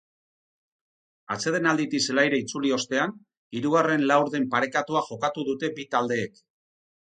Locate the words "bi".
5.81-5.91